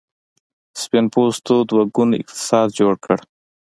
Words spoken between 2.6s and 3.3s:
جوړ کړ.